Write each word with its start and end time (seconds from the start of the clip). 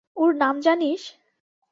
ওর 0.17 0.31
নাম 0.35 0.55
জানিস? 0.61 1.01